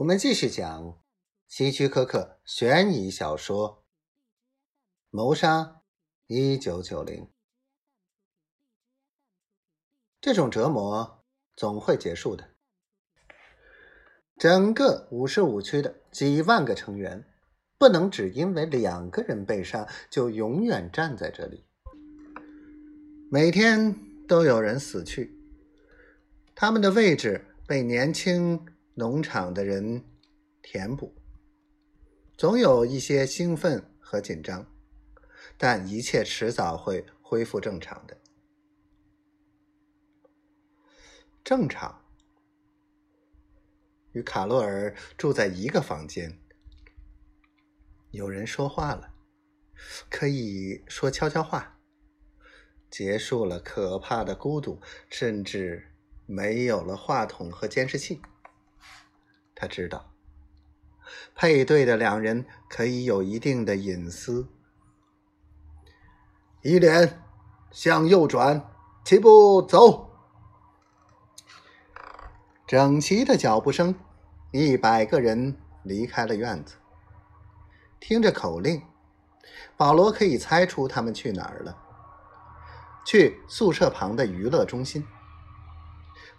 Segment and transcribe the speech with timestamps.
[0.00, 0.98] 我们继续讲
[1.46, 3.68] 希区柯克悬疑小说
[5.10, 5.82] 《谋杀
[6.26, 7.24] 一九九零》。
[10.18, 11.22] 这种折磨
[11.54, 12.48] 总会结束的。
[14.38, 17.26] 整个五十五区的几万个成员，
[17.76, 21.66] 不能只因为两个人被杀就永远站在这里。
[23.30, 23.94] 每天
[24.26, 25.38] 都有人死去，
[26.54, 28.66] 他们的位置被年轻。
[29.00, 30.04] 农场的人
[30.60, 31.14] 填补，
[32.36, 34.70] 总有一些兴奋和紧张，
[35.56, 38.18] 但一切迟早会恢复正常的。
[41.42, 42.04] 正常，
[44.12, 46.38] 与卡洛尔住在一个房间。
[48.10, 49.14] 有人说话了，
[50.10, 51.80] 可以说悄悄话，
[52.90, 55.90] 结束了可怕的孤独，甚至
[56.26, 58.20] 没有了话筒和监视器。
[59.60, 60.10] 他知道，
[61.34, 64.48] 配对的两人可以有一定的隐私。
[66.62, 67.22] 一连
[67.70, 68.70] 向右转，
[69.04, 70.08] 齐步走。
[72.66, 73.94] 整齐的脚步声，
[74.50, 76.76] 一百个人离开了院子。
[78.00, 78.82] 听着口令，
[79.76, 81.76] 保罗可以猜出他们去哪儿了。
[83.04, 85.06] 去宿舍旁的娱乐中心。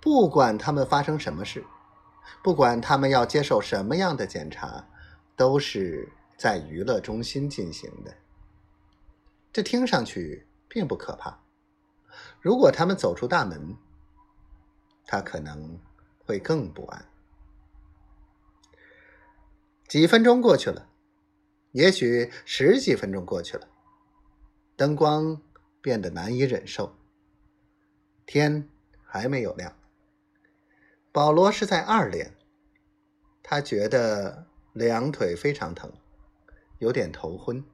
[0.00, 1.64] 不管他们发生什么事。
[2.42, 4.88] 不管他们要接受什么样的检查，
[5.36, 8.14] 都是在娱乐中心进行的。
[9.52, 11.42] 这听上去并不可怕。
[12.40, 13.76] 如果他们走出大门，
[15.06, 15.78] 他可能
[16.24, 17.04] 会更不安。
[19.88, 20.88] 几分钟过去了，
[21.72, 23.68] 也许十几分钟过去了，
[24.76, 25.40] 灯光
[25.80, 26.96] 变得难以忍受，
[28.26, 28.68] 天
[29.04, 29.76] 还没有亮。
[31.14, 32.34] 保罗是在二连，
[33.40, 35.92] 他觉得两腿非常疼，
[36.78, 37.64] 有点头昏。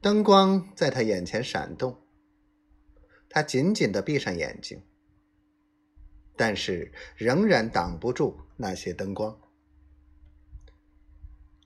[0.00, 2.00] 灯光在他眼前闪动，
[3.28, 4.82] 他紧紧的闭上眼睛，
[6.34, 9.38] 但是仍然挡不住那些灯光。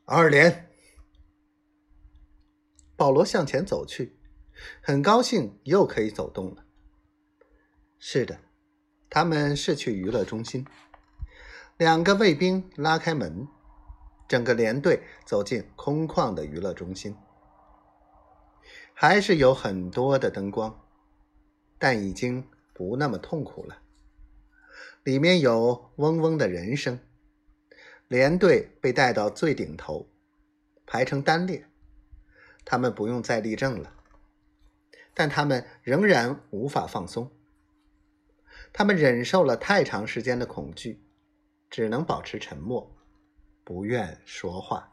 [0.06, 0.72] 二连，
[2.96, 4.18] 保罗向前走去，
[4.82, 6.66] 很高兴又可以走动了。
[8.00, 8.40] 是的。
[9.10, 10.66] 他们是去娱乐中心。
[11.76, 13.48] 两个卫兵拉开门，
[14.26, 17.16] 整个连队走进空旷的娱乐中心。
[18.92, 20.80] 还是有很多的灯光，
[21.78, 23.78] 但已经不那么痛苦了。
[25.04, 26.98] 里面有嗡嗡的人声。
[28.08, 30.08] 连队被带到最顶头，
[30.86, 31.66] 排成单列。
[32.64, 33.92] 他们不用再立正了，
[35.14, 37.30] 但他们仍然无法放松。
[38.72, 41.02] 他们忍受了太长时间的恐惧，
[41.70, 42.96] 只能保持沉默，
[43.64, 44.92] 不愿说话。